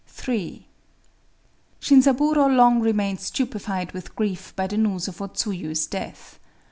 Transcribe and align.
III 0.27 0.67
Shinzaburō 1.79 2.55
long 2.55 2.79
remained 2.81 3.19
stupefied 3.19 3.91
with 3.91 4.15
grief 4.15 4.51
by 4.55 4.65
the 4.65 4.75
news 4.77 5.07
of 5.07 5.21
O 5.21 5.27
Tsuyu's 5.27 5.85
death. 5.85 6.39